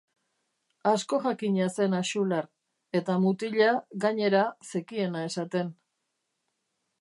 Askojakina 0.91 1.67
zen 1.73 1.93
Axular, 1.97 2.47
eta 3.01 3.17
mutila, 3.27 3.69
gainera, 4.07 4.41
zekiena 4.73 5.23
esaten. 5.31 5.71